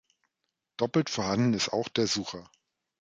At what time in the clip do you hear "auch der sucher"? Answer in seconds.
1.71-2.49